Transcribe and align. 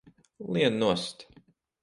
Lien 0.55 0.79
nost! 0.85 1.27